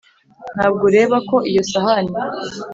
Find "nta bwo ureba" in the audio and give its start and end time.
0.53-1.17